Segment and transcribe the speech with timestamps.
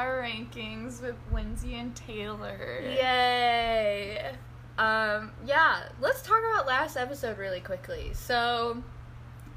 [0.00, 2.80] power rankings with Lindsay and Taylor.
[2.82, 4.32] Yay!
[4.78, 8.10] Um, yeah, let's talk about last episode really quickly.
[8.14, 8.82] So,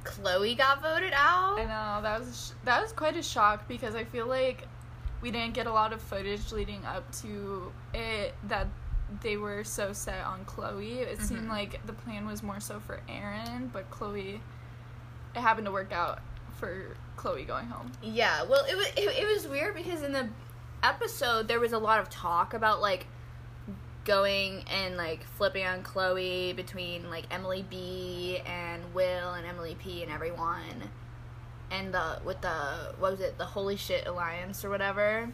[0.03, 1.59] Chloe got voted out.
[1.59, 4.67] I know that was sh- that was quite a shock because I feel like
[5.21, 8.67] we didn't get a lot of footage leading up to it that
[9.21, 10.99] they were so set on Chloe.
[10.99, 11.23] It Mhm.
[11.23, 14.41] seemed like the plan was more so for Aaron, but Chloe
[15.35, 16.19] it happened to work out
[16.59, 17.91] for Chloe going home.
[18.01, 20.27] Yeah, well, it was it, it was weird because in the
[20.81, 23.05] episode there was a lot of talk about like
[24.05, 30.03] going and like flipping on Chloe between like Emily B and Will and Emily P
[30.03, 30.61] and everyone,
[31.71, 35.29] and the with the what was it the Holy Shit Alliance or whatever.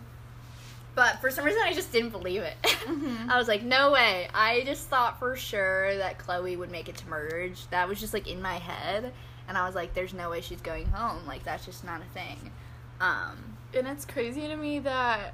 [0.96, 2.56] But for some reason, I just didn't believe it.
[2.64, 3.30] Mhm.
[3.30, 4.28] I was like, no way.
[4.34, 7.68] I just thought for sure that Chloe would make it to merge.
[7.70, 9.14] That was just like in my head.
[9.50, 11.26] And I was like, there's no way she's going home.
[11.26, 12.52] Like, that's just not a thing.
[13.02, 15.34] Um, And it's crazy to me that,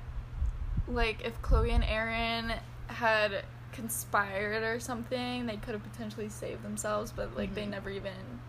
[0.87, 2.53] like, if Chloe and Aaron
[2.87, 3.43] had
[3.73, 7.69] conspired or something, they could have potentially saved themselves, but, like, they Mhm.
[7.71, 8.39] never even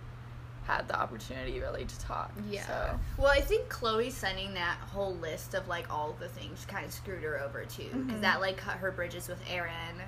[0.69, 2.31] had the opportunity really to talk.
[2.49, 2.67] Yeah.
[2.67, 3.01] So.
[3.19, 6.93] Well, I think Chloe sending that whole list of like all the things kind of
[6.93, 8.23] screwed her over too, because Mhm.
[8.23, 10.03] that like cut her bridges with Aaron.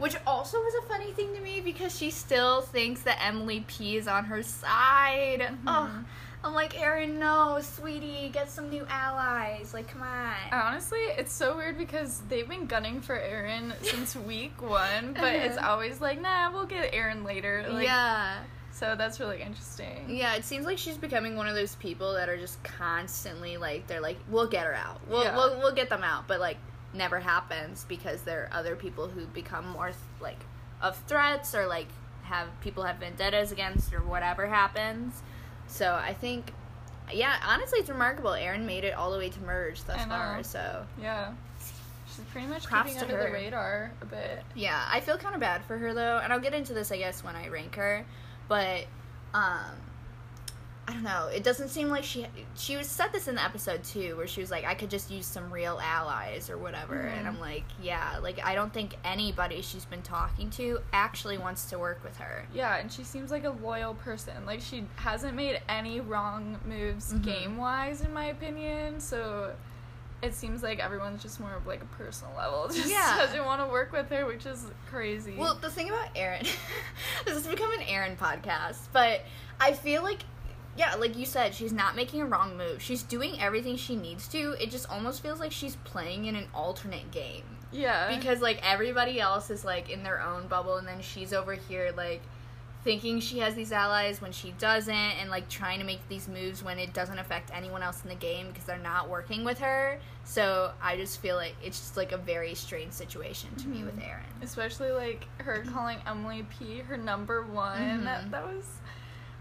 [0.00, 3.96] Which also was a funny thing to me because she still thinks that Emily P
[3.96, 5.40] is on her side.
[5.40, 5.58] Mhm.
[5.66, 5.90] Oh,
[6.42, 9.74] I'm like, Erin, no, sweetie, get some new allies.
[9.74, 10.34] Like, come on.
[10.50, 15.58] Honestly, it's so weird because they've been gunning for Erin since week one, but it's
[15.58, 15.70] Uh-huh.
[15.72, 17.66] always like, nah, we'll get Erin later.
[17.68, 18.38] Like, yeah.
[18.72, 20.06] So that's really interesting.
[20.08, 23.86] Yeah, it seems like she's becoming one of those people that are just constantly like
[23.86, 25.36] they're like, we'll get her out, we'll Yeah.
[25.36, 26.56] we'll, we'll get them out, but like
[26.92, 30.38] never happens because there are other people who become more like
[30.82, 31.88] of threats or like
[32.24, 35.22] have people have vendettas against or whatever happens.
[35.66, 36.52] So I think,
[37.12, 38.32] yeah, honestly, it's remarkable.
[38.32, 40.42] Aaron made it all the way to merge thus far.
[40.42, 41.32] So Yeah.
[42.08, 43.26] She's pretty much Props keeping under her.
[43.28, 44.42] the radar a bit.
[44.56, 46.98] yeah, I feel kind of bad for her though, and I'll get into this I
[46.98, 48.04] guess when I rank her,
[48.48, 48.84] but
[49.32, 49.76] um
[50.90, 51.28] I don't know.
[51.32, 54.40] It doesn't seem like she she was said this in the episode too, where she
[54.40, 57.28] was like, I could just use some real allies or whatever, and Mhm.
[57.28, 61.78] I'm like, yeah, like I don't think anybody she's been talking to actually wants to
[61.78, 62.44] work with her.
[62.52, 64.44] Yeah, and she seems like a loyal person.
[64.46, 67.22] Like she hasn't made any wrong moves Mhm.
[67.22, 68.98] game wise, in my opinion.
[69.00, 69.54] So
[70.22, 72.68] it seems like everyone's just more of like a personal level.
[72.72, 73.16] Just Yeah.
[73.16, 75.34] doesn't want to work with her, which is crazy.
[75.36, 76.44] Well, the thing about Aaron,
[77.24, 79.22] this has become an Aaron podcast, but
[79.58, 80.18] I feel like,
[80.76, 82.80] yeah, like you said, she's not making a wrong move.
[82.82, 84.52] She's doing everything she needs to.
[84.62, 87.44] It just almost feels like she's playing in an alternate game.
[87.72, 91.54] yeah, Because, like, everybody else is, like, in their own bubble, and then she's over
[91.54, 92.20] here, like,
[92.82, 96.64] thinking she has these allies when she doesn't, and, like, trying to make these moves
[96.64, 99.98] when it doesn't affect anyone else in the game because they're not working with her.
[100.24, 103.86] So I just feel like it's just, like, a very strange situation to me Mhm.
[103.86, 104.24] with Aaron.
[104.42, 108.00] especially like her calling Emily P her number one.
[108.04, 108.30] Mhm.
[108.30, 108.64] That was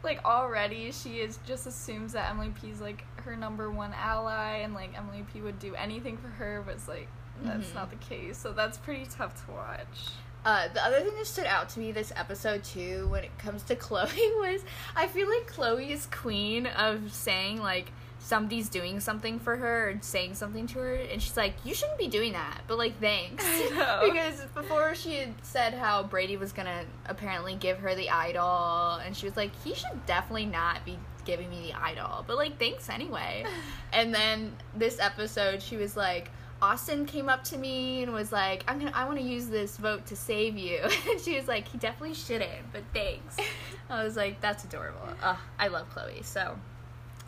[0.04, 4.58] like already she is just assumes that Emily P is like her number one ally,
[4.58, 7.08] and like Emily P would do anything for her, but it's like
[7.44, 7.76] that's Mhm.
[7.76, 8.38] not the case.
[8.38, 10.10] So that's pretty tough to watch.
[10.46, 13.62] Uh, the other thing that stood out to me this episode too, when it comes
[13.64, 14.08] to Chloe,
[14.38, 14.62] was
[14.96, 19.98] I feel like Chloe is queen of saying like somebody's doing something for her or
[20.02, 23.46] saying something to her, and she's like, "You shouldn't be doing that," but like, thanks,
[23.70, 29.16] because before she had said how Brady was gonna apparently give her the idol, and
[29.16, 32.90] she was like, "He should definitely not be." giving me the idol but like thanks
[32.90, 33.46] anyway
[33.94, 36.32] and then this episode she was like
[36.62, 39.78] Austin came up to me and was like, "I'm gonna, I want to use this
[39.78, 40.80] vote to save you."
[41.10, 43.38] and she was like, "He definitely shouldn't, but thanks."
[43.90, 46.22] I was like, "That's adorable." Ugh, I love Chloe.
[46.24, 46.60] So,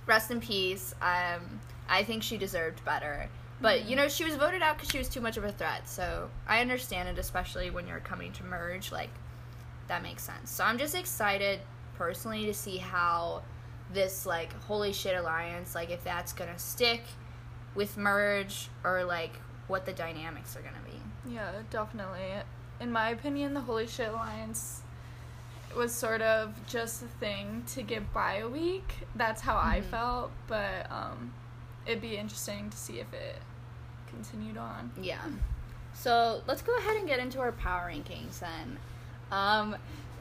[0.05, 0.93] rest in peace.
[1.01, 3.29] Um, I think she deserved better,
[3.59, 5.87] but you know, she was voted out because she was too much of a threat.
[5.87, 8.91] So I understand it, especially when you're coming to merge.
[8.91, 9.09] Like,
[9.87, 10.49] that makes sense.
[10.49, 11.59] So I'm just excited
[11.97, 13.43] personally to see how
[13.93, 17.03] this like holy shit alliance, like if that's gonna stick
[17.75, 19.33] with merge or like
[19.67, 21.33] what the dynamics are gonna be.
[21.33, 22.21] Yeah, definitely.
[22.79, 24.81] In my opinion, the Holy Shit Alliance
[25.75, 28.93] was sort of just a thing to get by a week.
[29.15, 29.89] That's how I Mhm.
[29.89, 31.33] felt, but um,
[31.85, 33.37] it'd be interesting to see if it
[34.07, 34.91] continued on.
[34.99, 35.21] Yeah.
[35.93, 38.79] So let's go ahead and get into our power rankings then.
[39.31, 39.75] Um,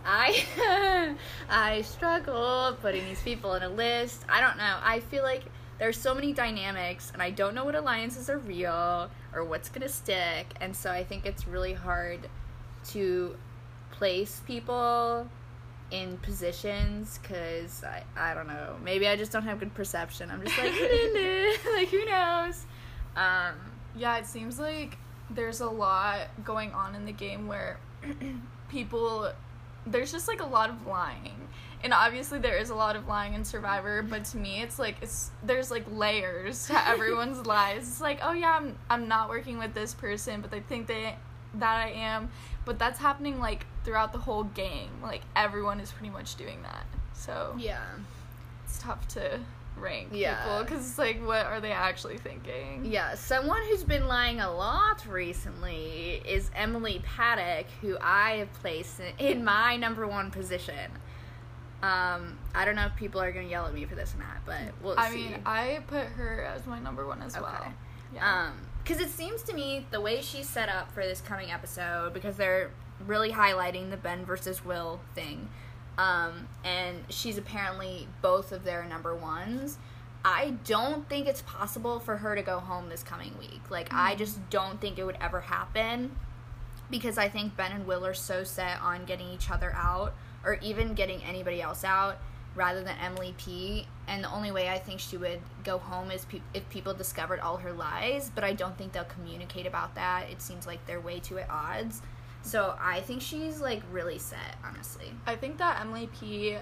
[0.04, 1.16] I
[1.50, 4.24] I struggle putting these people in a list.
[4.28, 4.78] I don't know.
[4.82, 5.44] I feel like
[5.78, 9.88] there's so many dynamics, and I don't know what alliances are real or what's gonna
[9.88, 10.46] stick.
[10.60, 12.28] And so I think it's really hard
[12.88, 13.36] to
[13.92, 15.28] place people
[15.90, 20.40] in positions because I, I don't know maybe i just don't have good perception i'm
[20.44, 20.72] just like
[21.74, 22.64] like who knows
[23.16, 23.54] Um,
[23.96, 24.96] Yeah, it seems like
[25.30, 27.78] there's a lot going on in the game where
[28.68, 29.30] people
[29.86, 31.48] there's just like a lot of lying.
[31.82, 34.96] And obviously there is a lot of lying in Survivor, but to me it's like
[35.00, 37.88] it's there's like layers to everyone's lies.
[37.88, 41.16] It's like, "Oh yeah, I'm I'm not working with this person, but they think they
[41.54, 42.30] that I am."
[42.70, 44.90] But that's happening like throughout the whole game.
[45.02, 46.86] Like everyone is pretty much doing that.
[47.14, 47.82] So, yeah.
[48.64, 49.40] it's tough to
[49.76, 50.36] rank Yeah.
[50.40, 52.84] people cuz it's like what are they actually thinking?
[52.84, 59.00] Yeah, someone who's been lying a lot recently is Emily Paddock, who I have placed
[59.00, 60.92] in, in my number one position.
[61.82, 64.46] Um, I don't know if people are gonna yell at me for this or not,
[64.46, 65.00] but we'll see.
[65.02, 65.16] I see.
[65.16, 67.46] mean, I put her as my number 1 as well.
[67.62, 67.72] Okay.
[68.14, 68.44] Yeah.
[68.44, 72.12] Um, because it seems to me the way she's set up for this coming episode,
[72.12, 72.70] because they're
[73.06, 75.48] really highlighting the Ben versus Will thing,
[75.98, 79.78] um, and she's apparently both of their number ones.
[80.24, 83.70] I don't think it's possible for her to go home this coming week.
[83.70, 86.14] Like, I just don't think it would ever happen
[86.90, 90.12] because I think Ben and Will are so set on getting each other out
[90.44, 92.18] or even getting anybody else out
[92.54, 93.86] rather than Emily P.
[94.08, 97.40] And the only way I think she would go home is pe- if people discovered
[97.40, 100.28] all her lies, but I don't think they'll communicate about that.
[100.30, 102.02] It seems like they're way too at odds.
[102.42, 105.12] So I think she's like really set, honestly.
[105.26, 106.56] I think that Emily P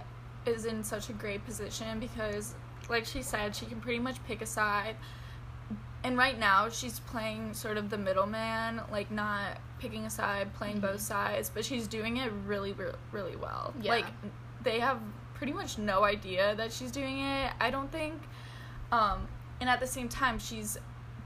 [0.45, 2.55] is in such a great position because,
[2.89, 4.97] like she said, she can pretty much pick a side.
[6.05, 10.77] And right now, she's playing sort of the middleman, like not picking a side, playing
[10.77, 10.87] mm-hmm.
[10.93, 13.75] both sides, but she's doing it really, re- really well.
[13.81, 13.93] Yeah.
[13.93, 14.07] Like,
[14.63, 15.01] they have
[15.39, 18.21] pretty much no idea that she's doing it, I don't think.
[18.93, 19.27] Um,
[19.61, 20.77] and at the same time, she's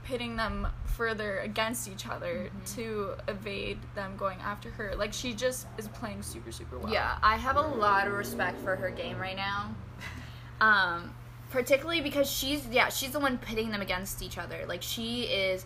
[0.03, 4.95] pitting them further against each other to evade them going after her.
[4.95, 6.93] Like, she just is playing super, super well.
[6.93, 9.75] Yeah, I have a lot of respect for her game right now.
[10.61, 11.13] Um,
[11.49, 14.65] particularly because she's yeah, she's the one pitting them against each other.
[14.67, 15.65] Like she is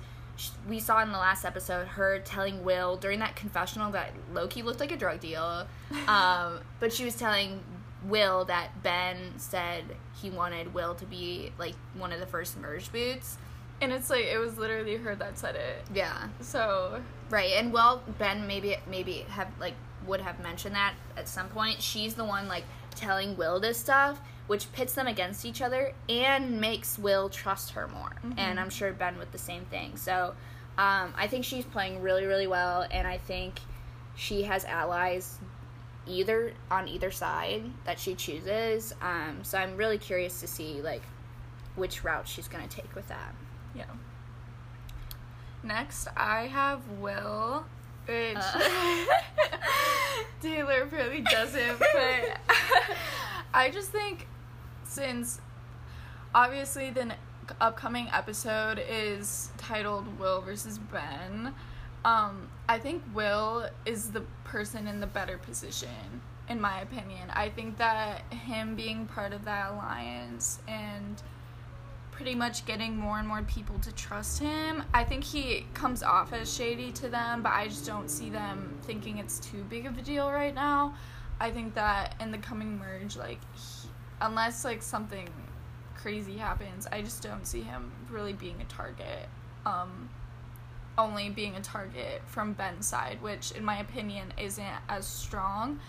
[0.67, 4.79] we saw in the last episode her telling Will during that confessional that Loki looked
[4.79, 5.67] like a drug deal.
[6.07, 7.61] Um, but she was telling
[8.07, 9.83] Will that Ben said
[10.21, 13.37] he wanted Will to be like one of the first merge boots.
[13.79, 15.83] And it's like it was literally her that said it.
[15.93, 16.29] Yeah.
[16.41, 19.73] So Right, and well, Ben maybe maybe have like
[20.05, 21.81] would have mentioned that at some point.
[21.81, 22.63] She's the one like
[22.95, 27.87] telling Will this stuff, which pits them against each other and makes Will trust her
[27.87, 28.13] more.
[28.37, 29.97] And I'm sure Ben with the same thing.
[29.97, 30.33] So
[30.77, 33.59] um, I think she's playing really really well, and I think
[34.15, 35.37] she has allies
[36.07, 38.93] either on either side that she chooses.
[39.01, 41.03] Um, so I'm really curious to see like
[41.75, 43.33] which route she's gonna take with that.
[43.75, 43.85] yeah.
[45.63, 47.65] Next, I have Will,
[48.05, 49.05] which Uh.
[50.41, 51.79] Taylor really doesn't.
[51.79, 52.39] But
[53.53, 54.27] I just think
[54.83, 55.41] since
[56.33, 57.15] obviously the ne-
[57.59, 61.53] upcoming episode is titled Will versus Ben,
[62.05, 67.29] um, I think Will is the person in the better position, in my opinion.
[67.33, 71.21] I think that him being part of that alliance and
[72.11, 74.83] pretty much getting more and more people to trust him.
[74.93, 78.75] I think he comes off as shady to them, but I just don't see them
[78.83, 80.95] thinking it's too big of a deal right now.
[81.39, 83.89] I think that in the coming merge, like, he,
[84.21, 85.29] unless like something
[85.95, 89.29] crazy happens, I just don't see him really being a target.
[89.65, 90.09] Um,
[90.97, 95.79] only being a target from Ben's side, which in my opinion isn't as strong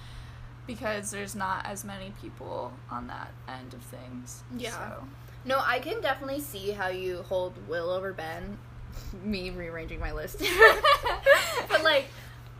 [0.66, 4.42] because there's not as many people on that end of things.
[4.56, 4.70] Yeah.
[4.70, 5.04] So.
[5.44, 8.58] No, I can definitely see how you hold Will over Ben.
[9.24, 10.38] Me rearranging my list.
[11.68, 12.06] but like,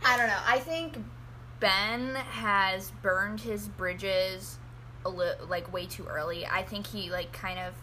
[0.03, 0.39] I don't know.
[0.45, 0.97] I think
[1.59, 4.57] Ben has burned his bridges
[5.05, 6.45] a li- like way too early.
[6.45, 7.73] I think he like kind of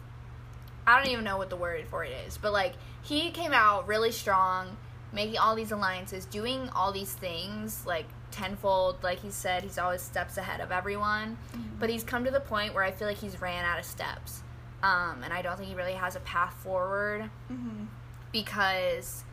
[0.87, 3.87] I don't even know what the word for it is, but like he came out
[3.89, 4.77] really strong,
[5.13, 9.03] making all these alliances, doing all these things like tenfold.
[9.03, 11.39] Like he said, he's always steps ahead of everyone.
[11.79, 14.43] But he's come to the point where I feel like he's ran out of steps,
[14.83, 17.85] um, and I don't think he really has a path forward Mm-hmm.
[18.33, 19.25] because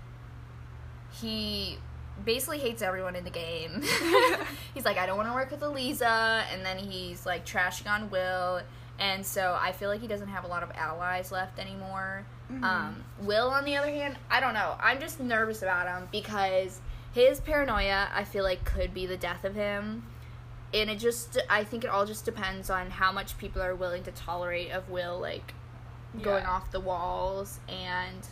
[1.22, 1.78] he
[2.26, 3.82] basically hates everyone in the game.
[4.74, 8.10] he's like, I don't want to work with Eliza, and then he's like trashing on
[8.10, 8.62] Will,
[9.00, 12.26] and so I feel like he doesn't have a lot of allies left anymore.
[12.62, 14.76] Um, Will, on the other hand, I don't know.
[14.80, 16.80] I'm just nervous about him because
[17.12, 20.06] his paranoia, I feel like, could be the death of him.
[20.72, 24.04] And it just, I think it all just depends on how much people are willing
[24.04, 25.54] to tolerate of Will, like,
[26.22, 26.52] going Yeah.
[26.52, 28.28] off the walls and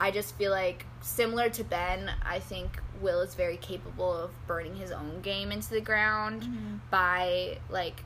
[0.00, 4.76] I just feel like similar to Ben, I think Will is very capable of burning
[4.76, 6.76] his own game into the ground Mm-hmm.
[6.90, 8.04] by like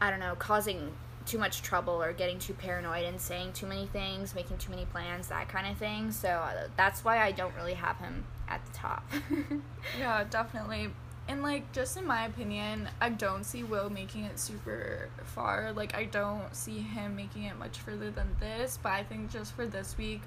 [0.00, 0.92] I don't know, causing
[1.30, 4.84] too much trouble or getting too paranoid and saying too many things, making too many
[4.86, 6.10] plans, that kind of thing.
[6.10, 9.08] So uh, that's why I don't really have him at the top.
[9.98, 10.90] yeah, definitely.
[11.28, 15.72] And like just in my opinion, I don't see Will making it super far.
[15.72, 19.54] Like I don't see him making it much further than this, but I think just
[19.54, 20.22] for this week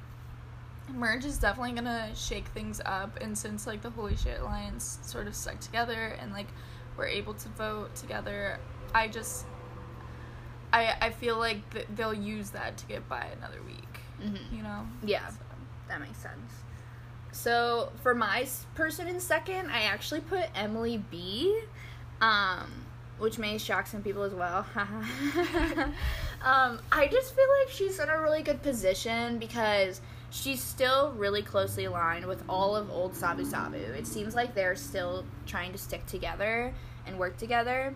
[0.90, 5.28] Merge is definitely gonna shake things up and since like the Holy Shit Alliance sort
[5.28, 6.48] of stuck together and like
[6.96, 8.60] we're able to vote together,
[8.94, 9.46] I just
[10.74, 14.00] I I feel like th- they'll use that to get by another week.
[14.22, 14.52] Mhm.
[14.52, 14.86] You know?
[15.04, 15.30] Yeah.
[15.30, 15.36] So.
[15.88, 16.52] That makes sense.
[17.32, 21.62] So for my person in second, I actually put Emily B,
[22.22, 22.72] um,
[23.18, 24.66] which may shock some people as well.
[26.44, 31.42] um, I just feel like she's in a really good position because she's still really
[31.42, 33.78] closely aligned with all of old Sabu Sabu.
[33.78, 36.74] It seems like they're still trying to stick together
[37.06, 37.94] and work together.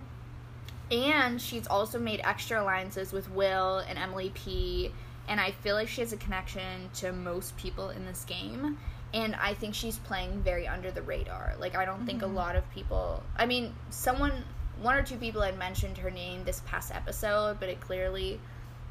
[0.92, 4.92] And she's also made extra alliances with Will and Emily P.
[5.28, 8.78] And I feel like she has a connection to most people in this game.
[9.14, 11.56] And I think she's playing very under the radar.
[11.60, 12.34] Like, I don't think a Mhm.
[12.34, 13.24] lot of people.
[13.38, 14.44] I mean, someone,
[14.82, 18.40] one or two people had mentioned her name this past episode, but it clearly.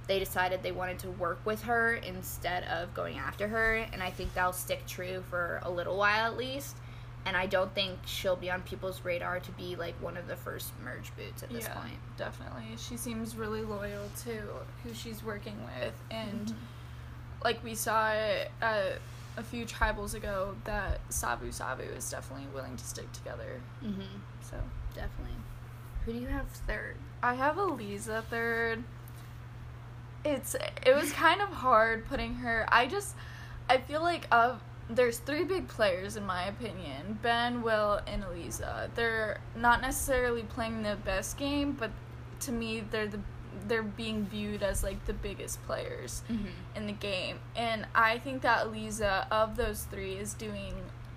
[0.07, 3.77] They decided they wanted to work with her instead of going after her.
[3.93, 6.77] And I think that'll stick true for a little while at least.
[7.27, 10.37] And I don't think she'll be on people's radar to be like one of the
[10.37, 11.99] first merge boots at this yeah, point.
[12.17, 12.63] definitely.
[12.79, 14.31] She seems really loyal to
[14.85, 16.55] who she's working with, and Mm-hmm.
[17.45, 18.91] like we saw it uh,
[19.37, 23.61] a few tribals ago, that Sabu Sabu is definitely willing to stick together.
[23.85, 24.01] Mm-hmm.
[24.41, 24.57] So
[24.95, 25.35] Definitely.
[26.05, 26.97] Who do you have third?
[27.23, 28.85] I have Eliza third.
[30.25, 30.55] It's
[30.87, 32.67] it was kind of hard putting her.
[32.71, 33.15] I just
[33.69, 38.91] I feel like of there's three big players in my opinion Ben, Will, and Eliza.
[38.95, 41.91] They're not necessarily playing the best game, but
[42.41, 43.21] to me they're the
[43.67, 46.47] they're being viewed as like the biggest players Mm-hmm.
[46.77, 47.39] in the game.
[47.57, 50.75] And I think that Eliza of those three is doing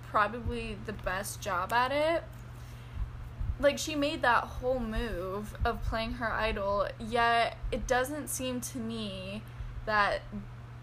[0.08, 2.24] probably the best job at it.
[3.60, 8.78] Like she made that whole move of playing her idol, yet it doesn't seem to
[8.78, 9.42] me
[9.84, 10.22] that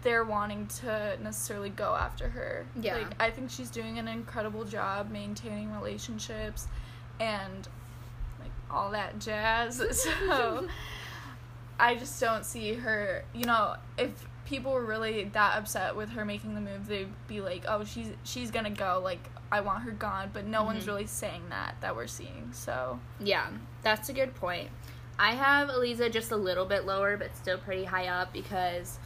[0.02, 2.64] they're wanting to necessarily go after her.
[2.80, 2.96] Yeah.
[2.98, 6.66] Like I think she's doing an incredible job maintaining relationships
[7.20, 7.66] and
[8.40, 9.80] like all that jazz.
[9.92, 10.66] So
[11.80, 13.24] I just don't see her.
[13.34, 14.10] You know, if
[14.46, 18.10] people were really that upset with her making the move, they'd be like, "Oh, she's
[18.24, 19.20] she's gonna go." Like,
[19.52, 20.30] I want her gone.
[20.32, 20.88] But no one's Mhm.
[20.88, 22.50] really saying that that we're seeing.
[22.52, 23.46] So Yeah,
[23.82, 24.70] that's a good point.
[25.20, 28.98] I have Eliza just a little bit lower, but still pretty high up because,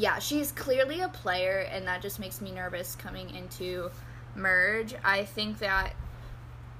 [0.00, 3.90] yeah, she's clearly a player, and that just makes me nervous coming into
[4.34, 4.94] merge.
[5.04, 5.92] I think that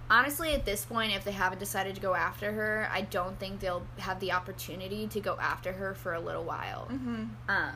[0.08, 3.60] honestly, at this point, if they haven't decided to go after her, I don't think
[3.60, 6.88] they'll have the opportunity to go after her for a little while.
[6.90, 7.24] mm-hmm.
[7.48, 7.74] Um,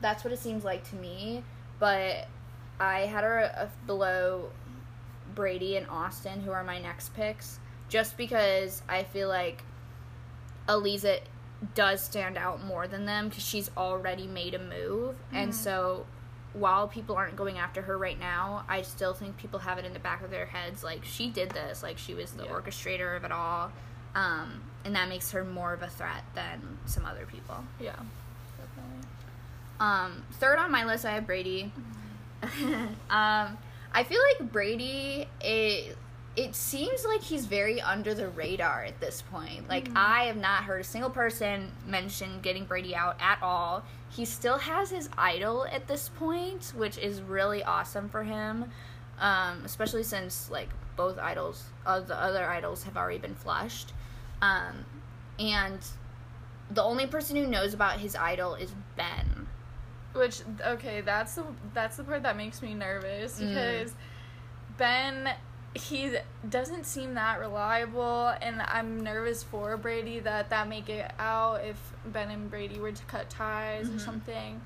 [0.00, 1.44] that's what it seems like to me.
[1.78, 2.26] But
[2.80, 4.50] I had her uh, below
[5.36, 9.62] Brady and Austin, who are my next picks, just because I feel like
[10.68, 11.20] Eliza
[11.74, 15.16] does stand out more than them because she's already made a move.
[15.32, 15.54] And Mhm.
[15.54, 16.06] so
[16.52, 19.92] while people aren't going after her right now, I still think people have it in
[19.92, 22.50] the back of their heads like she did this, like she was the Yeah.
[22.52, 23.70] orchestrator of it all.
[24.14, 27.62] Um, and that makes her more of a threat than some other people.
[27.78, 27.92] yeah,
[28.58, 29.06] definitely.
[29.78, 31.72] Um, third on my list, I have Brady.
[33.10, 33.58] um,
[33.92, 35.28] I feel like Brady.
[35.40, 35.96] It
[36.36, 39.68] it seems like he's very under the radar at this point.
[39.68, 39.96] Like Mhm.
[39.96, 43.82] I have not heard a single person mention getting Brady out at all.
[44.10, 48.70] He still has his idol at this point, which is really awesome for him.
[49.18, 53.92] Um, especially since like both idols, uh, the other idols have already been flushed.
[54.40, 54.86] Um,
[55.38, 55.80] and
[56.70, 59.48] the only person who knows about his idol is Ben.
[60.12, 61.44] Which okay, that's the
[61.74, 63.48] that's the part that makes me nervous Mm.
[63.48, 63.94] because
[64.76, 65.30] Ben
[65.74, 66.16] he
[66.48, 71.76] doesn't seem that reliable and I'm nervous for Brady that that may get out if
[72.04, 73.96] Ben and Brady were to cut ties Mhm.
[73.96, 74.60] or something.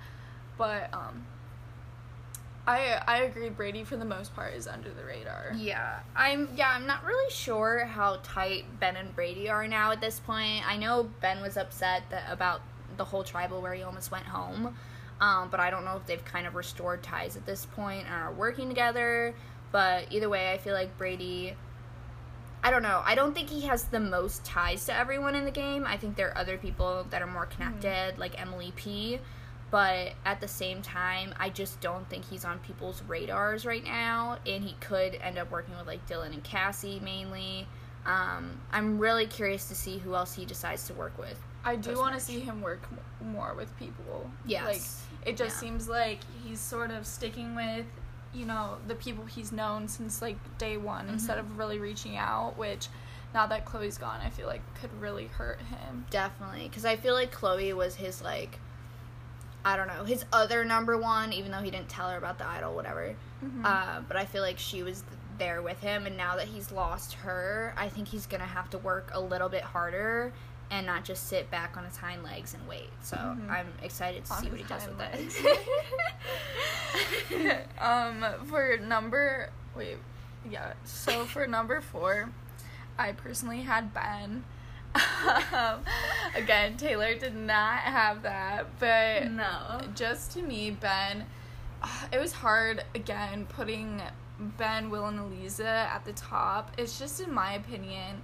[0.56, 1.26] But um
[2.66, 5.52] I I agree Brady for the most part is under the radar.
[5.54, 6.48] Yeah, I'm.
[6.56, 10.66] Yeah, I'm not really sure how tight Ben and Brady are now at this point.
[10.66, 12.62] I know Ben was upset that about
[12.96, 14.74] the whole tribal where he almost went home,
[15.20, 18.14] um, but I don't know if they've kind of restored ties at this point and
[18.14, 19.34] are working together.
[19.74, 21.56] But either way, I feel like Brady.
[22.62, 23.02] I don't know.
[23.04, 25.84] I don't think he has the most ties to everyone in the game.
[25.84, 29.18] I think there are other people that are more connected, like Emily P.
[29.72, 34.38] But at the same time, I just don't think he's on people's radars right now,
[34.46, 37.66] and he could end up working with like Dylan and Cassie mainly.
[38.06, 41.96] Um, I'm really curious to see who else he decides to work with I do
[41.96, 44.30] want to see him work m- more with people.
[44.46, 45.02] Yes.
[45.26, 45.60] Like it just Yeah.
[45.60, 47.86] seems like he's sort of sticking with,
[48.34, 51.40] you know, the people he's known since like day one instead Mhm.
[51.40, 52.88] of really reaching out, which
[53.32, 56.06] now that Chloe's gone, I feel like could really hurt him.
[56.10, 58.58] Definitely, because I feel like Chloe was his like,
[59.64, 62.46] I don't know, his other number one, even though he didn't tell her about the
[62.46, 63.14] idol, whatever.
[63.42, 63.64] Mhm.
[63.64, 65.02] Uh, but I feel like she was
[65.38, 68.78] there with him, and now that he's lost her, I think he's gonna have to
[68.78, 70.32] work a little bit harder
[70.70, 72.90] and not just sit back on his hind legs and wait.
[73.02, 73.50] So Mhm.
[73.50, 75.18] I'm excited to On see what he does with that.
[77.80, 79.98] um, for number wait,
[80.48, 80.72] yeah.
[80.84, 82.30] So for number four,
[82.98, 84.44] I personally had Ben.
[85.52, 85.80] um,
[86.36, 89.80] again, Taylor did not have that, but no.
[89.96, 91.26] just to me, Ben,
[92.12, 94.00] it was hard again putting
[94.38, 96.70] Ben, Will, and Eliza at the top.
[96.78, 98.22] It's just in my opinion,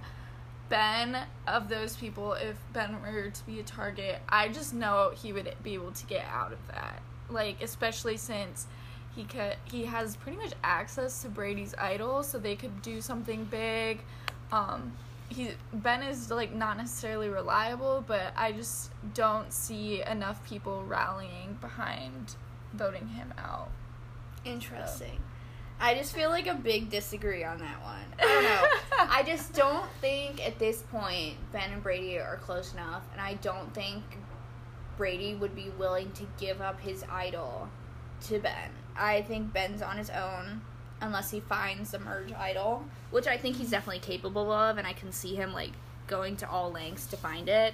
[0.71, 5.33] Ben of those people, if Ben were to be a target, I just know he
[5.33, 7.01] would be able to get out of that.
[7.29, 8.67] Like especially since
[9.13, 13.43] he could he has pretty much access to Brady's idol, so they could do something
[13.45, 13.99] big.
[14.51, 14.93] Um
[15.27, 21.57] he Ben is like not necessarily reliable, but I just don't see enough people rallying
[21.59, 22.35] behind
[22.73, 23.69] voting him out.
[24.45, 25.21] Interesting.
[25.81, 28.05] I just feel like a big disagree on that one.
[28.19, 29.05] I don't know.
[29.09, 33.33] I just don't think at this point Ben and Brady are close enough, and I
[33.35, 34.03] don't think
[34.95, 37.67] Brady would be willing to give up his idol
[38.27, 38.69] to Ben.
[38.95, 40.61] I think Ben's on his own
[41.01, 44.93] unless he finds the merge idol, which I think he's definitely capable of, and I
[44.93, 45.71] can see him like
[46.05, 47.73] going to all lengths to find it.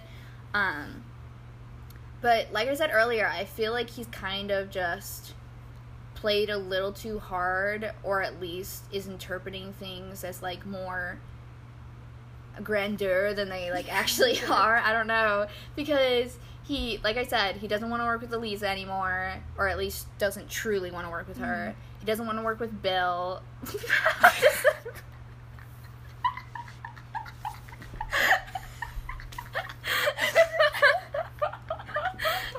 [0.54, 1.04] Um,
[2.22, 5.34] but like I said earlier, I feel like he's kind of just
[6.18, 11.20] played a little too hard or at least is interpreting things as like more
[12.64, 14.78] grandeur than they like actually are.
[14.78, 15.46] I don't know
[15.76, 19.78] because he like I said, he doesn't want to work with Eliza anymore or at
[19.78, 21.76] least doesn't truly want to work with her.
[21.76, 22.00] Mm.
[22.00, 23.42] He doesn't want to work with Bill.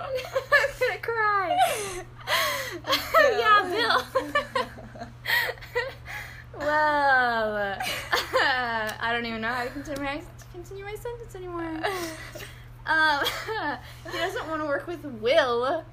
[0.01, 0.07] I'm
[0.81, 1.57] gonna cry.
[3.39, 4.03] yeah, Bill.
[6.69, 7.79] Well,
[9.01, 11.81] I don't even know how to continue my, continue my sentence anymore.
[12.89, 13.21] Um,
[14.11, 15.85] he doesn't want to work with Will.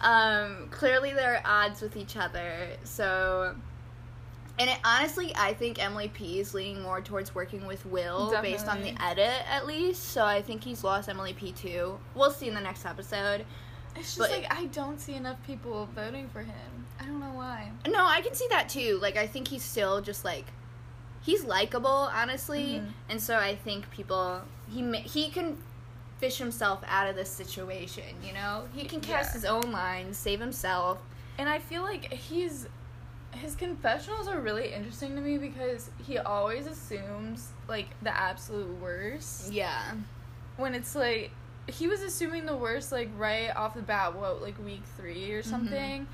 [0.00, 2.68] um, clearly they're at odds with each other.
[2.82, 3.54] So,
[4.58, 8.68] and it, honestly, I think Emily P is leaning more towards working with Will based
[8.68, 10.02] on the edit, at least.
[10.04, 11.98] So I think he's lost Emily P too.
[12.14, 13.44] We'll see in the next episode.
[13.98, 16.86] It's just But- like I don't see enough people voting for him.
[17.00, 17.70] I don't know why.
[17.86, 18.98] No, I can see that too.
[19.02, 20.46] Like I think he's still just like
[21.20, 22.92] he's likable, honestly, Mhm.
[23.08, 25.62] and so I think people he he can
[26.18, 28.04] fish himself out of this situation.
[28.22, 29.34] You know, he can cast Yeah.
[29.34, 30.98] his own lines, save himself.
[31.38, 32.66] And I feel like he's
[33.32, 39.52] his confessionals are really interesting to me because he always assumes like the absolute worst.
[39.52, 39.92] Yeah,
[40.56, 41.30] When it's like
[41.68, 45.42] he was assuming the worst like right off the bat, what like week 3 or
[45.42, 46.06] something.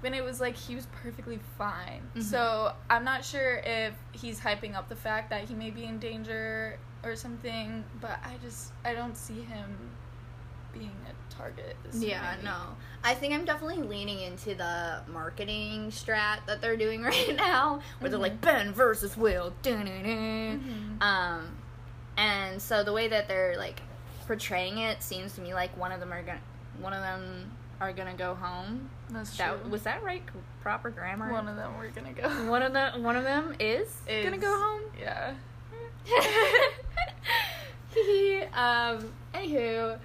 [0.00, 2.02] When it was like he was perfectly fine.
[2.14, 2.22] Mhm.
[2.22, 5.98] So I'm not sure if he's hyping up the fact that he may be in
[5.98, 9.90] danger or something, but I just I don't see him
[10.72, 11.76] being a target.
[11.82, 12.44] This yeah, many.
[12.44, 12.56] no.
[13.02, 18.08] I think I'm definitely leaning into the marketing strat that they're doing right now, where
[18.10, 18.22] they're Mhm.
[18.22, 19.52] like Ben versus Will.
[19.64, 21.02] Mhm.
[21.02, 21.56] Um,
[22.16, 23.80] and so the way that they're like
[24.28, 26.40] portraying it seems to me like one of them are gonna,
[26.80, 28.90] one of them are gonna go home.
[29.10, 29.58] That's true.
[29.68, 30.22] Was that right?
[30.60, 31.32] Proper grammar.
[31.32, 32.28] One of them we're gonna go.
[32.50, 34.82] one of the one of them is, gonna go home.
[35.00, 35.34] Yeah.
[38.54, 39.12] um.
[39.34, 39.98] Anywho,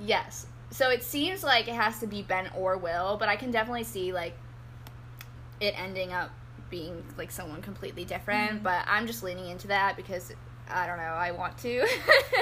[0.00, 0.46] yes.
[0.70, 3.84] So it seems like it has to be Ben or Will, but I can definitely
[3.84, 4.36] see like
[5.60, 6.30] it ending up
[6.68, 8.60] being like someone completely different.
[8.60, 8.62] Mhm.
[8.64, 10.32] But I'm just leaning into that because
[10.68, 11.02] I don't know.
[11.04, 11.86] I want to,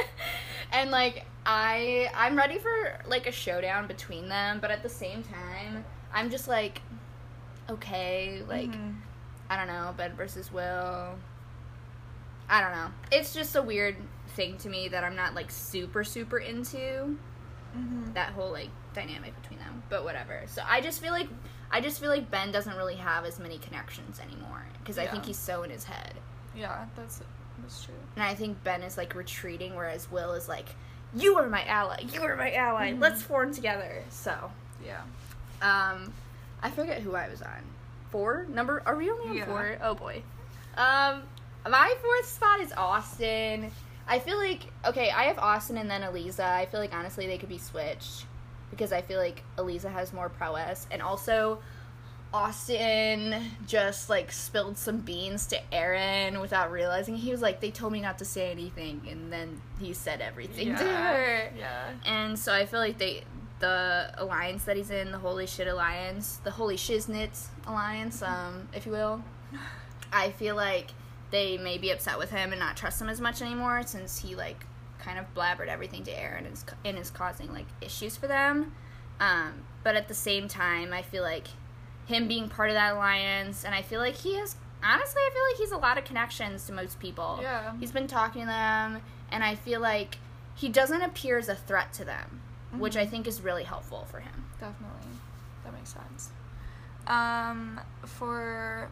[0.73, 5.23] and like I I'm ready for like a showdown between them, but at the same
[5.23, 6.81] time, I'm just like
[7.71, 8.71] okay, like.
[8.71, 8.97] Mhm.
[9.51, 11.17] I don't know, Ben versus Will.
[12.49, 12.89] I don't know.
[13.13, 13.95] It's just a weird
[14.29, 17.19] thing to me that I'm not like super super into
[17.77, 18.15] Mhm.
[18.15, 19.83] that whole like dynamic between them.
[19.91, 20.43] But whatever.
[20.47, 21.29] So I just feel like
[21.71, 25.27] I just feel like Ben doesn't really have as many connections anymore because I think
[25.27, 26.15] he's so in his head.
[26.55, 27.21] Yeah, that's
[27.65, 27.95] that's true.
[28.17, 30.69] And I think Ben is like retreating whereas Will is like
[31.17, 32.03] you are my ally.
[32.13, 32.93] You are my ally.
[32.93, 33.01] Mhm.
[33.01, 34.03] Let's form together.
[34.11, 34.51] So,
[34.85, 35.01] Yeah.
[35.63, 36.13] um
[36.63, 37.63] I forget who I was on.
[38.11, 38.47] 4?
[38.49, 39.45] Number Are we only on Yeah.
[39.47, 39.79] 4?
[39.83, 40.23] Oh boy.
[40.77, 41.23] Um,
[41.69, 43.71] my fourth spot is Austin.
[44.07, 46.45] I feel like okay, I have Austin and then Eliza.
[46.45, 48.27] I feel like honestly they could be switched
[48.71, 51.61] because I feel like Eliza has more prowess, and also
[52.35, 57.15] Austin just like spilled some beans to Aaron without realizing.
[57.15, 60.75] He was like, "They told me not to say anything," and then he said everything
[60.75, 61.53] to her.
[61.57, 61.93] Yeah.
[62.05, 63.23] And so I feel like they,
[63.61, 68.85] the alliance that he's in, the Holy Shit Alliance, the Holy Shiznit Alliance, um, if
[68.85, 69.23] you will,
[70.13, 70.91] I feel like
[71.31, 74.35] they may be upset with him and not trust him as much anymore since he
[74.35, 74.67] like
[74.99, 78.75] kind of blabbered everything to Aaron and is, and is causing like issues for them.
[79.21, 81.47] Um, but at the same time, I feel like
[82.07, 85.43] him being part of that alliance, and I feel like he has honestly, I feel
[85.51, 87.39] like he's a lot of connections to most people.
[87.41, 87.73] Yeah.
[87.81, 89.01] He's been talking to them,
[89.33, 90.19] and I feel like
[90.55, 92.43] he doesn't appear as a threat to them,
[92.77, 93.11] which I Mhm.
[93.11, 94.45] think is really helpful for him.
[94.61, 95.09] Definitely.
[95.65, 96.31] That makes sense.
[97.07, 98.89] Um, for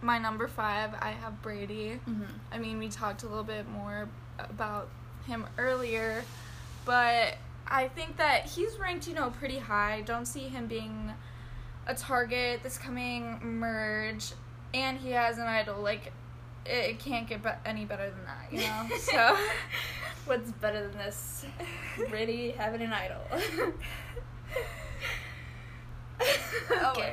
[0.00, 2.00] my number five, I have Brady.
[2.08, 2.24] Mm-hmm.
[2.52, 4.88] I mean, we talked a little bit more about
[5.26, 6.24] him earlier,
[6.84, 10.02] but I think that he's ranked, you know, pretty high.
[10.02, 11.12] Don't see him being
[11.86, 14.32] a target this coming merge,
[14.74, 15.80] and he has an idol.
[15.82, 16.12] Like,
[16.64, 18.96] it, it can't get be- any better than that, you know?
[18.98, 19.36] so.
[20.24, 21.44] What's better than this?
[22.08, 23.22] Brady having an idol.
[26.70, 27.10] Oh my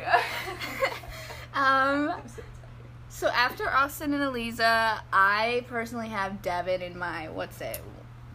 [1.56, 2.12] god.
[2.12, 2.22] um.
[3.10, 7.82] So after Austin and Eliza, I personally have Devin in my what's it,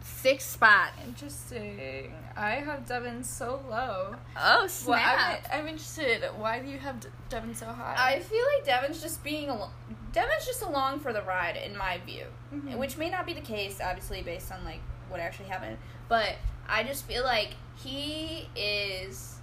[0.05, 0.91] sixth spot.
[1.05, 2.13] Interesting.
[2.37, 4.15] I have Devin so low.
[4.37, 5.43] Oh Well, snap!
[5.51, 6.21] I'm, I'm interested.
[6.37, 7.95] Why do you have Devin so high?
[7.97, 9.73] I feel like Devin's just being al-
[10.13, 12.77] Devin's just along for the ride in my view, Mhm.
[12.77, 15.77] which may not be the case, obviously based on like what actually happened.
[16.07, 16.35] But
[16.67, 19.37] I just feel like he is,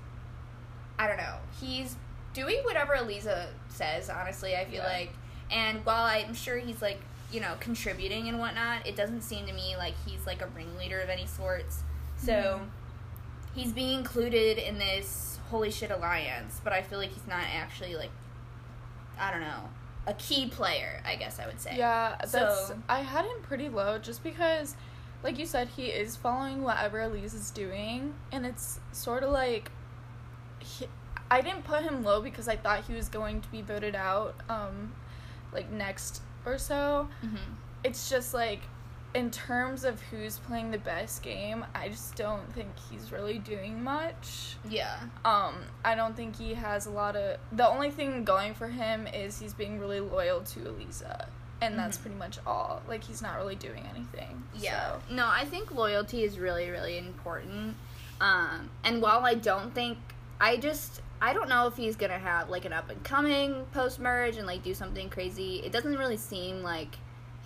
[0.98, 1.96] I don't know, he's
[2.34, 4.08] doing whatever Eliza says.
[4.10, 4.88] Honestly, I feel Yeah.
[4.88, 5.12] like,
[5.50, 7.00] and while I'm sure he's like
[7.32, 11.00] you know contributing and whatnot, it doesn't seem to me like he's like a ringleader
[11.00, 11.82] of any sorts.
[12.16, 12.68] So Mhm.
[13.54, 17.96] he's being included in this holy shit alliance, but I feel like he's not actually
[17.96, 18.10] like
[19.18, 19.68] I don't know
[20.06, 21.00] a key player.
[21.04, 21.76] I guess I would say.
[21.76, 22.32] Yeah, that's.
[22.32, 24.74] So- I had him pretty low just because,
[25.22, 29.70] like you said, he is following whatever Elise is doing, and it's sort of like.
[30.58, 30.88] He,
[31.30, 34.34] I didn't put him low because I thought he was going to be voted out,
[34.48, 34.92] um,
[35.52, 37.08] like next or so.
[37.20, 37.36] hmm
[37.84, 38.60] It's just like,
[39.14, 43.82] in terms of who's playing the best game, I just don't think he's really doing
[43.84, 44.56] much.
[44.68, 44.96] Yeah.
[45.24, 47.38] Um, I don't think he has a lot of.
[47.52, 51.28] The only thing going for him is he's being really loyal to Eliza,
[51.60, 52.02] and that's Mhm.
[52.02, 52.80] pretty much all.
[52.88, 54.44] Like he's not really doing anything.
[54.54, 54.92] Yeah.
[54.92, 55.00] So.
[55.10, 57.76] No, I think loyalty is really, really important.
[58.20, 59.98] Um, and while I don't think,
[60.40, 64.00] I just, I don't know if he's gonna have like an up and coming post
[64.00, 65.58] merge and like do something crazy.
[65.64, 66.96] It doesn't really seem like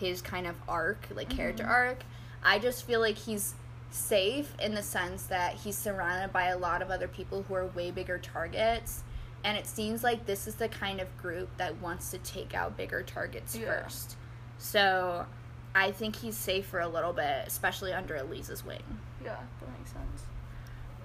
[0.01, 1.69] his kind of arc, like character Mhm.
[1.71, 1.99] arc.
[2.43, 3.55] I just feel like he's
[3.91, 7.67] safe in the sense that he's surrounded by a lot of other people who are
[7.67, 9.05] way bigger targets.
[9.45, 12.77] And it seems like this is the kind of group that wants to take out
[12.79, 13.83] bigger targets Yeah.
[13.83, 14.17] first.
[14.59, 15.27] So
[15.75, 19.01] I think he's safe for a little bit, especially under Eliza's wing.
[19.23, 20.25] Yeah, that makes sense.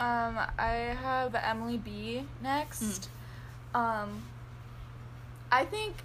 [0.01, 3.09] Um, I have Emily B next.
[3.75, 4.23] Um,
[5.51, 5.95] I think.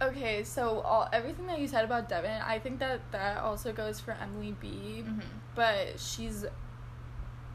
[0.00, 4.00] Okay, so all everything that you said about Devin, I think that that also goes
[4.00, 5.04] for Emily B.
[5.04, 5.20] Mm-hmm.
[5.54, 6.44] but she's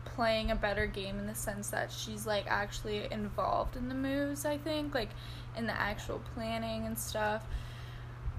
[0.06, 4.46] playing a better game in the sense that she's like actually involved in the moves
[4.46, 5.10] i think like
[5.56, 7.44] in the actual planning and stuff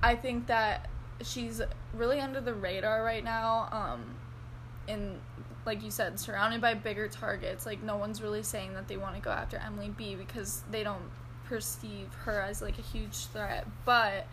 [0.03, 0.89] i think that
[1.23, 1.61] she's
[1.95, 4.17] really under the radar right now um
[4.89, 5.21] and
[5.69, 9.15] like you said surrounded by bigger targets like no one's really saying that they want
[9.15, 11.03] to go after emily b because they don't
[11.45, 14.27] perceive her as like a huge threat but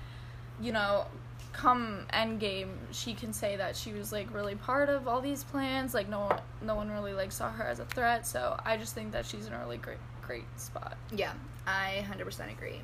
[0.62, 1.06] you know
[1.52, 5.94] come endgame she can say that she was like really part of all these plans
[5.94, 8.96] like no one no one really like saw her as a threat so i just
[8.96, 11.34] think that she's in a really great great spot Yeah,
[11.68, 12.82] I 100% agree.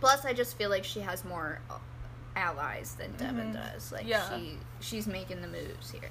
[0.00, 1.78] Plus, I just feel like she has more uh,
[2.36, 3.72] allies than Devin Mhm.
[3.72, 3.90] does.
[3.90, 4.28] Like Yeah.
[4.28, 6.10] she she's making the moves here.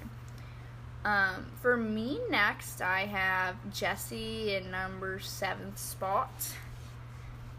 [1.03, 6.31] Um, for me next, I have Jesse in number seventh spot.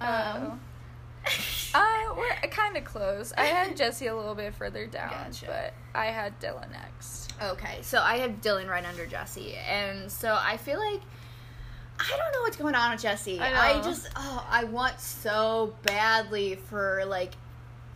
[0.01, 0.61] um
[1.75, 5.47] uh we're kind of close i had jesse a little bit further down Gotcha.
[5.47, 10.39] but i had dylan next Okay, so I have Dylan right under Jesse, and so
[10.41, 11.01] I feel like
[11.99, 13.41] I don't know what's going on with Jesse.
[13.41, 13.83] I know.
[13.83, 17.33] just oh, I want so badly for like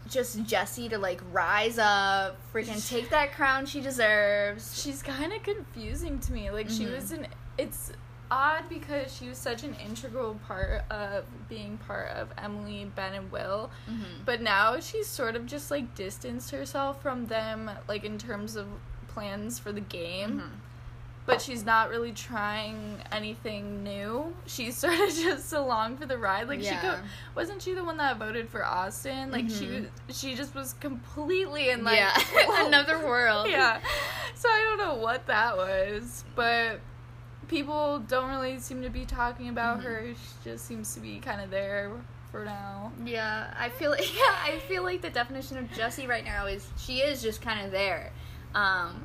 [0.09, 4.81] just Jesse to like rise up, freaking take that crown she deserves.
[4.81, 6.95] she's kind of confusing to me like she Mhm.
[6.95, 7.27] was an
[7.59, 7.93] it's
[8.31, 13.31] odd because she was such an integral part of being part of Emily, Ben, and
[13.31, 13.71] Will.
[13.89, 14.25] Mm-hmm.
[14.25, 18.67] But now she's sort of just like distanced herself from them, like in terms of
[19.07, 20.41] plans for the game.
[20.41, 20.51] Mhm.
[21.27, 24.33] But she's not really trying anything new.
[24.47, 26.49] She's sort of just along for the ride.
[26.49, 26.81] Like she Yeah.
[26.83, 26.99] go-
[27.35, 29.33] wasn't she the one that voted for Austin?
[29.33, 29.89] Like she Mhm.
[30.09, 32.17] was, she just was completely in like yeah,
[32.67, 33.49] another world.
[33.49, 33.81] yeah.
[34.37, 36.79] So I don't know what that was, but
[37.49, 39.85] people don't really seem to be talking about Mhm.
[39.85, 40.07] her.
[40.15, 41.91] She just seems to be kind of there
[42.31, 42.93] for now.
[43.05, 46.69] Yeah, I feel like yeah, I feel like the definition of Jesse right now is
[46.77, 48.13] she is just kind of there,
[48.55, 49.05] um,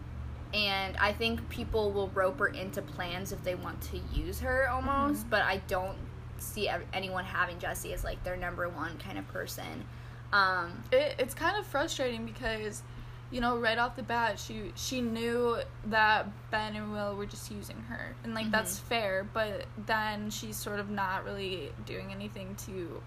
[0.53, 4.69] and I think people will rope her into plans if they want to use her
[4.69, 5.25] almost.
[5.25, 5.29] Mhm.
[5.29, 5.97] But I don't
[6.37, 9.85] see anyone having Jesse as like their number one kind of person.
[10.33, 12.83] Um, It, it's kind of frustrating because,
[13.31, 17.51] you know, right off the bat, she she knew that Ben and Will were just
[17.51, 18.83] using her, and like that's Mhm.
[18.83, 19.23] fair.
[19.33, 23.01] But then she's sort of not really doing anything to,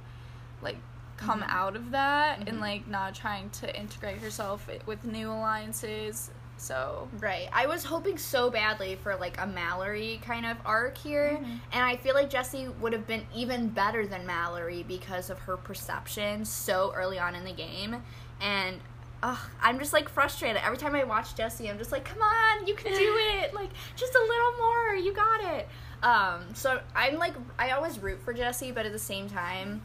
[0.63, 0.77] like,
[1.17, 1.49] come Mhm.
[1.49, 6.31] out of that, and like not trying to integrate herself with new alliances.
[6.64, 7.48] So right.
[7.53, 11.38] I was hoping so badly for like a Mallory kind of arc here.
[11.38, 11.61] Mhm.
[11.72, 15.59] And I feel like Jesse would have been even better than Mallory because of her
[15.59, 18.03] perception so early on in the game.
[18.40, 18.81] And
[19.22, 20.62] ugh, I'm just like frustrated.
[20.64, 21.68] Every time I watch Jesse.
[21.68, 23.53] I'm just like, come on, you can do it.
[23.53, 24.94] Like, just a little more.
[24.94, 25.68] You got it.
[26.03, 29.83] Um, so I'm like, I always root for Jesse, but at the same time,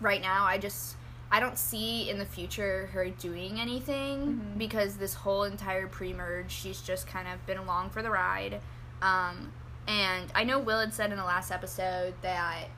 [0.00, 0.96] right now, I just.
[1.30, 4.58] I don't see in the future her doing anything Mhm.
[4.58, 8.60] because this whole entire pre-merge, she's just kind of been along for the ride.
[9.02, 9.52] Um,
[9.86, 12.68] and I know Will had said in the last episode that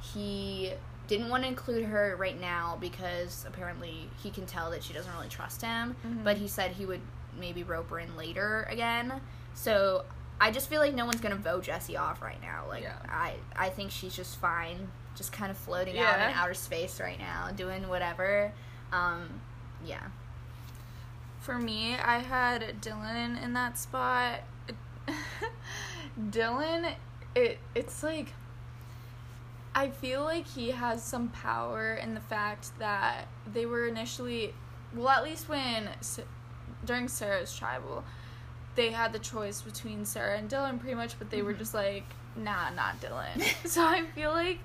[0.00, 0.72] he
[1.06, 5.12] didn't want to include her right now because apparently he can tell that she doesn't
[5.14, 5.96] really trust him.
[6.06, 6.24] Mhm.
[6.24, 7.00] But he said he would
[7.38, 9.20] maybe rope her in later again.
[9.54, 10.04] So
[10.40, 12.64] I just feel like no one's gonna vote Jesse off right now.
[12.68, 12.96] Like Yeah.
[13.08, 17.18] I, I think she's just fine, just kind of floating out in outer space right
[17.18, 18.52] now, doing whatever.
[18.92, 19.40] Um,
[19.84, 20.02] yeah.
[21.40, 24.40] For me, I had Dylan in that spot.
[26.30, 26.94] Dylan,
[27.34, 28.32] it it's like
[29.74, 34.52] I feel like he has some power in the fact that they were initially,
[34.92, 35.88] well, at least when
[36.84, 38.02] during Sarah's tribal,
[38.78, 41.58] they had the choice between Sarah and Dylan pretty much, but they were Mhm.
[41.58, 42.04] just like,
[42.36, 43.42] nah, not Dylan.
[43.68, 44.60] so I feel like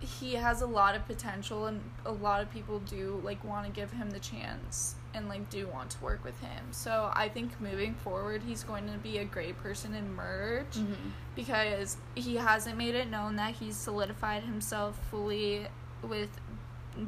[0.00, 3.72] he has a lot of potential and a lot of people do like want to
[3.72, 7.60] give him the chance and like do want to work with him so i think
[7.60, 11.08] moving forward he's going to be a great person in merge Mm-hmm.
[11.34, 15.66] because he hasn't made it known that he's solidified himself fully
[16.02, 16.30] with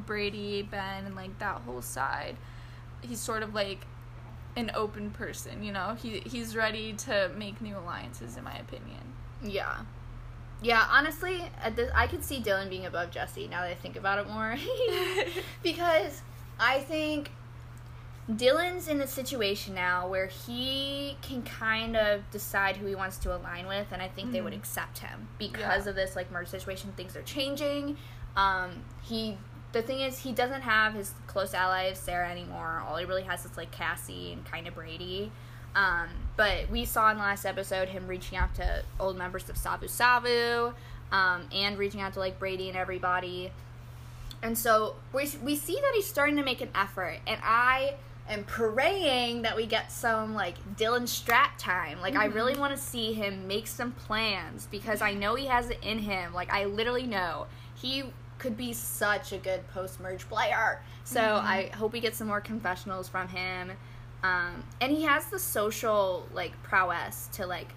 [0.05, 2.35] brady ben and like that whole side
[3.01, 3.85] he's sort of like
[4.55, 9.01] an open person you know he he's ready to make new alliances in my opinion
[9.43, 9.77] Yeah.
[10.63, 13.95] Yeah, honestly, at this, I could see Dylan being above Jesse now that I think
[13.95, 14.55] about it more.
[15.63, 16.21] because
[16.59, 17.31] I think
[18.29, 23.35] Dylan's in a situation now where he can kind of decide who he wants to
[23.35, 24.57] align with, and I think they would Mhm.
[24.57, 25.89] accept him because Yeah.
[25.89, 26.93] of this like merge situation.
[26.95, 27.97] Things are changing.
[28.35, 29.39] Um, he
[29.71, 32.83] the thing is he doesn't have his close ally of Sarah anymore.
[32.87, 35.31] All he really has is like Cassie and kind of Brady.
[35.75, 39.55] Um, but we saw in the last episode him reaching out to old members of
[39.57, 40.73] Sabu Sabu,
[41.11, 43.51] um, and reaching out to like Brady and everybody.
[44.43, 47.95] And so we we see that he's starting to make an effort, and I
[48.29, 52.01] am praying that we get some like Dylan Strat time.
[52.01, 52.33] Like I Mhm.
[52.33, 55.99] really want to see him make some plans because I know he has it in
[55.99, 56.33] him.
[56.33, 58.05] Like I literally know he
[58.41, 60.81] could be such a good post merge player.
[61.03, 61.43] So Mhm.
[61.43, 63.77] I hope we get some more confessionals from him.
[64.23, 67.69] Um, and he has the social like prowess to like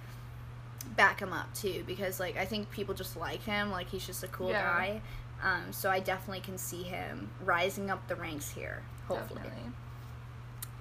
[0.97, 4.23] back him up too because like I think people just like him like he's just
[4.23, 4.63] a cool Yeah.
[4.63, 5.01] guy
[5.43, 9.73] um, so I definitely can see him rising up the ranks here hopefully Definitely.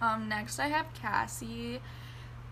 [0.01, 1.79] Um, next I have Cassie.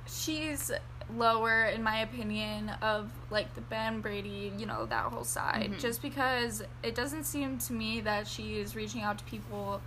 [0.07, 0.71] She's
[1.17, 5.71] lower in my opinion of like the Ben Brady, you know, that whole side.
[5.73, 5.79] Mhm.
[5.79, 9.81] Just because it doesn't seem to me that she is reaching out to people.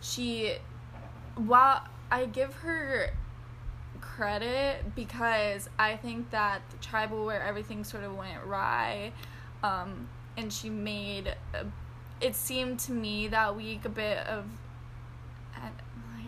[0.00, 0.56] She
[1.36, 3.10] while I give her
[4.00, 9.12] credit because I think that the tribal where everything sort of went awry,
[9.62, 11.66] um, and she made a,
[12.20, 14.44] it seemed to me that week a bit of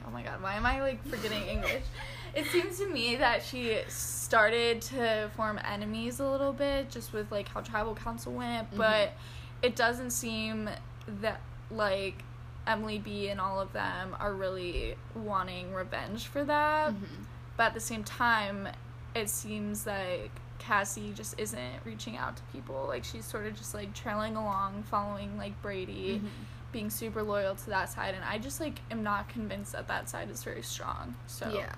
[0.06, 1.84] oh my god, why am I like forgetting English?
[2.34, 7.30] It seems to me that she started to form enemies a little bit just with
[7.30, 8.76] like how tribal council went, Mhm.
[8.78, 9.12] but
[9.60, 10.70] it doesn't seem
[11.20, 11.40] that
[11.70, 12.24] like
[12.66, 16.92] Emily B and all of them are really wanting revenge for that.
[16.92, 17.26] Mhm.
[17.56, 18.68] But at the same time,
[19.14, 22.86] it seems like Cassie just isn't reaching out to people.
[22.86, 26.28] Like she's sort of just like trailing along, following like Brady, Mhm.
[26.70, 30.08] being super loyal to that side, and I just like am not convinced that that
[30.08, 31.16] side is very strong.
[31.26, 31.74] So Yeah.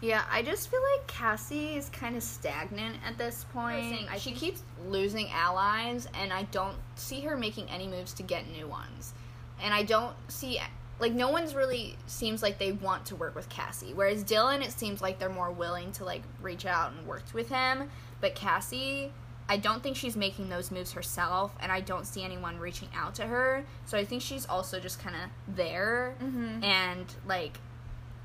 [0.00, 4.08] Yeah, I just feel like Cassie is kind of stagnant at this point.
[4.10, 8.48] I she keeps losing allies, and I don't see her making any moves to get
[8.48, 9.12] new ones.
[9.60, 10.60] And I don't see,
[11.00, 13.92] like, no one's really seems like they want to work with Cassie.
[13.92, 17.48] Whereas Dylan, it seems like they're more willing to, like, reach out and work with
[17.48, 17.90] him.
[18.20, 19.12] But Cassie,
[19.48, 23.16] I don't think she's making those moves herself, and I don't see anyone reaching out
[23.16, 23.64] to her.
[23.86, 26.62] So I think she's also just kind of there Mhm.
[26.62, 27.58] and like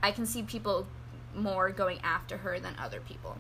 [0.04, 0.86] I can see people
[1.36, 3.38] more going after her than other people.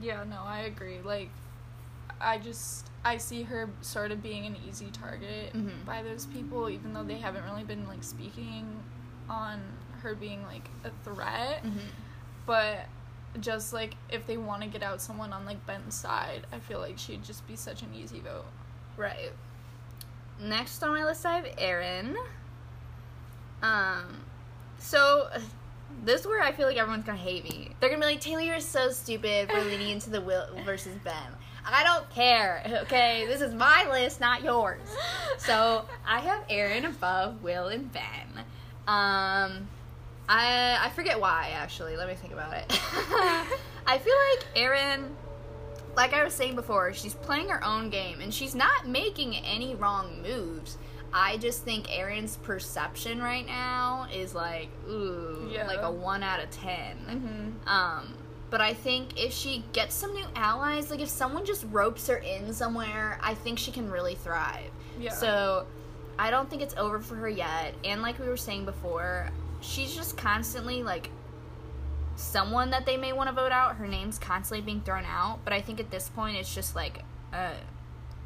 [0.00, 1.00] Yeah, no, I agree.
[1.00, 1.30] Like,
[2.20, 5.84] I just I see her sort of being an easy target Mhm.
[5.84, 8.82] by those people, even though they haven't really been like speaking
[9.28, 9.60] on
[10.02, 11.64] her being like a threat.
[12.46, 12.86] But
[13.40, 16.78] just like if they want to get out someone on like Ben's side, I feel
[16.78, 18.44] like she'd just be such an easy vote.
[18.96, 19.32] Right.
[20.40, 22.16] Next on my list, I have Erin.
[23.62, 24.24] Um,
[24.78, 25.28] so
[26.04, 27.70] this is where I feel like everyone's gonna hate me.
[27.80, 31.14] They're gonna be like, Taylor, you're so stupid for leaning into the Will versus Ben.
[31.64, 32.62] I don't care.
[32.82, 34.80] Okay, this is my list, not yours.
[35.38, 38.44] So I have Erin above Will and Ben.
[38.88, 39.68] Um,
[40.28, 41.96] I I forget why actually.
[41.96, 42.64] Let me think about it.
[43.86, 45.14] I feel like Erin,
[45.96, 49.74] like I was saying before, she's playing her own game and she's not making any
[49.74, 50.78] wrong moves.
[51.14, 55.66] I just think Erin's perception right now is like ooh, Yeah.
[55.66, 57.68] like a one out of 10 Mm-hmm.
[57.68, 58.14] um,
[58.50, 62.16] but I think if she gets some new allies, like if someone just ropes her
[62.16, 64.70] in somewhere, I think she can really thrive.
[65.00, 65.12] Yeah.
[65.12, 65.66] So
[66.18, 67.74] I don't think it's over for her yet.
[67.82, 69.30] And like we were saying before,
[69.62, 71.08] she's just constantly like
[72.16, 73.76] someone that they may want to vote out.
[73.76, 75.40] Her name's constantly being thrown out.
[75.44, 77.52] But I think at this point, it's just like, uh,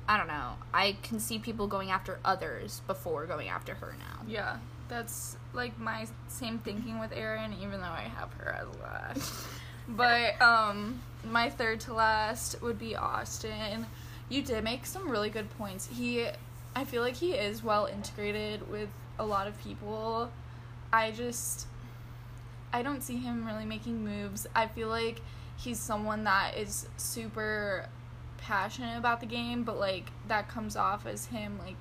[0.09, 0.53] I don't know.
[0.73, 4.23] I can see people going after others before going after her now.
[4.27, 9.47] Yeah, that's like my same thinking with Erin, even though I have her as last.
[9.89, 13.87] but um, my third to last would be Austin.
[14.29, 15.89] You did make some really good points.
[15.93, 16.27] He,
[16.75, 18.89] I feel like he is well integrated with
[19.19, 20.31] a lot of people.
[20.93, 21.67] I just,
[22.73, 24.47] I don't see him really making moves.
[24.55, 25.21] I feel like
[25.57, 27.89] he's someone that is super
[28.39, 31.77] passionate about the game, but like that comes off as him like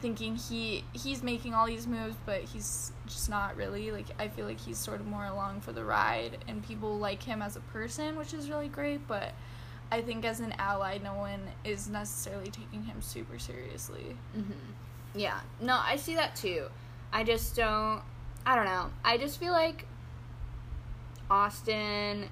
[0.00, 4.44] thinking he he's making all these moves but he's just not really like i feel
[4.46, 7.60] like he's sort of more along for the ride and people like him as a
[7.60, 9.32] person which is really great but
[9.92, 14.42] i think as an ally no one is necessarily taking him super seriously hmm
[15.14, 15.38] Yeah.
[15.60, 16.66] No, I see that too.
[17.12, 18.02] I just don't.
[18.44, 18.90] I don't know.
[19.04, 19.86] I just feel like
[21.30, 22.28] Austin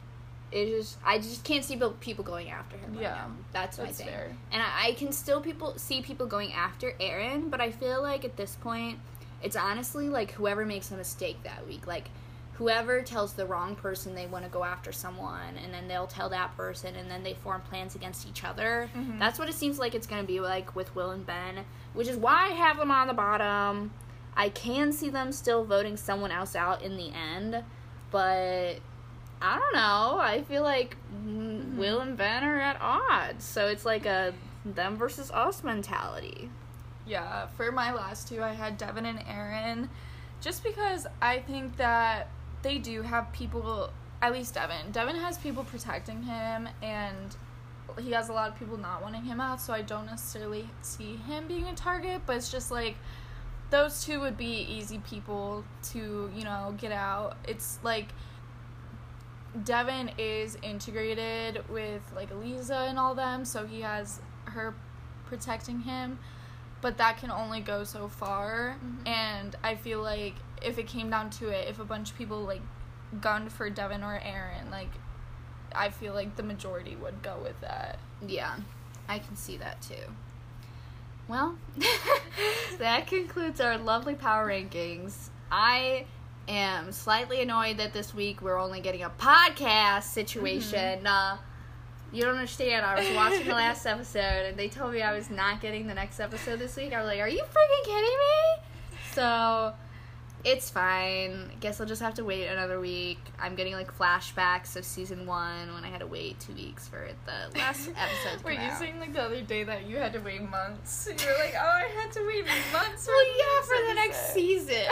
[0.53, 0.99] is just.
[1.05, 2.93] I just can't see people- going after him.
[2.95, 3.27] Right Yeah, now.
[3.53, 4.09] That's, my that's thing.
[4.09, 4.31] fair.
[4.53, 8.25] And I, I can still people see people going after Erin, but I feel like
[8.25, 8.99] at this point,
[9.43, 12.11] it's honestly like whoever makes a mistake that week, like.
[12.55, 16.29] Whoever tells the wrong person they want to go after someone, and then they'll tell
[16.29, 18.91] that person, and then they form plans against each other.
[18.95, 19.19] Mhm.
[19.19, 22.07] That's what it seems like it's going to be like with Will and Ben, which
[22.07, 23.93] is why I have them on the bottom.
[24.37, 27.65] I can see them still voting someone else out in the end,
[28.11, 28.81] but
[29.43, 30.19] I don't know.
[30.21, 34.97] I feel like mm, Will and Ben are at odds, so it's like a them
[34.97, 36.51] versus us mentality.
[37.07, 39.89] yeah for my last two i had devin and erin
[40.43, 42.29] just because i think that
[42.63, 43.89] they do have people
[44.21, 47.37] at least devin devin has people protecting him and
[47.99, 51.17] he has a lot of people not wanting him out so i don't necessarily see
[51.17, 52.97] him being a target but it's just like
[53.71, 58.09] those two would be easy people to you know get out it's like
[59.65, 64.75] devin is integrated with like Eliza and all them so he has her
[65.27, 66.19] protecting him
[66.81, 69.09] but that can only go so far Mhm.
[69.09, 72.43] and i feel like if it came down to it if a bunch of people
[72.43, 72.63] like
[73.21, 74.91] gunned for devin or erin like
[75.75, 78.55] i feel like the majority would go with that Yeah,
[79.09, 80.15] I can see that too.
[81.27, 81.57] Well,
[82.79, 85.31] that concludes our lovely power rankings.
[85.51, 86.05] I
[86.51, 91.07] am slightly annoyed that this week we're only getting a podcast situation.
[91.07, 91.39] Uh,
[92.13, 92.85] you don't understand.
[92.85, 95.95] I was watching the last episode and they told me I was not getting the
[95.95, 96.93] next episode this week.
[96.93, 98.99] I was like, are you freaking kidding me?
[99.13, 99.73] So
[100.45, 101.51] it's fine.
[101.51, 103.19] I Guess I'll just have to wait another week.
[103.39, 107.09] I'm getting like flashbacks of season one when I had to wait two weeks for
[107.27, 108.79] the last episode Were you out.
[108.79, 111.09] saying like the other day that you had to wait months?
[111.21, 113.07] You were like, oh, I had to wait months.
[113.07, 114.85] Well, yeah, for the next season.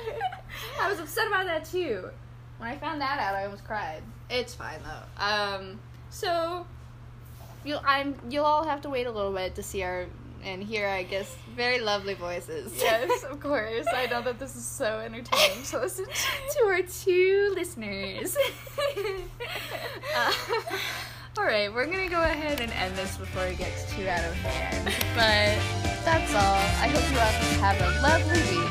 [0.80, 2.08] I was upset about that too.
[2.58, 4.02] When I found that out, I almost cried.
[4.30, 5.24] It's fine though.
[5.24, 6.66] Um, so
[7.64, 10.06] you'll I'm you'll all have to wait a little bit to see our
[10.44, 12.72] and hear I guess very lovely voices.
[12.80, 13.86] Yes, of course.
[13.94, 16.10] I know that this is so entertaining to listen to.
[16.58, 18.36] to our two listeners.
[20.16, 20.32] uh,
[21.38, 24.34] all right, we're gonna go ahead and end this before it gets too out of
[24.34, 24.86] hand.
[25.14, 26.54] But that's all.
[26.82, 28.68] I hope you all have a lovely week.